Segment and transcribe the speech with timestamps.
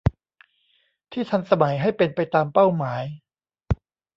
[1.11, 3.03] ที่ทันสมัยให้เป็นไปตามเป้าหมาย